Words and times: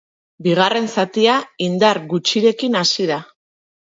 Bigarren 0.45 0.87
zatia 1.01 1.35
indar 1.67 2.01
gutxirekin 2.15 2.79
hasi 2.81 3.11
da. 3.13 3.21